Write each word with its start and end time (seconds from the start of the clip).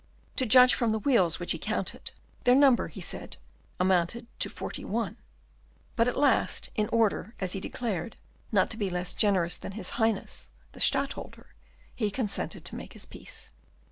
To 0.37 0.47
judge 0.47 0.73
from 0.73 0.89
the 0.89 0.97
weals 0.99 1.39
which 1.39 1.51
he 1.51 1.59
counted, 1.59 2.09
their 2.43 2.55
number, 2.55 2.87
he 2.87 3.01
said, 3.01 3.37
amounted 3.79 4.25
to 4.39 4.49
forty 4.49 4.83
one; 4.83 5.17
but 5.95 6.07
at 6.07 6.17
last, 6.17 6.71
in 6.73 6.89
order, 6.91 7.35
as 7.39 7.53
he 7.53 7.59
declared, 7.59 8.15
not 8.51 8.71
to 8.71 8.77
be 8.77 8.89
less 8.89 9.13
generous 9.13 9.57
than 9.57 9.73
his 9.73 9.91
Highness 10.01 10.49
the 10.71 10.79
Stadtholder, 10.79 11.53
he 11.95 12.09
consented 12.09 12.65
to 12.65 12.75
make 12.75 12.93
his 12.93 13.05
peace. 13.05 13.51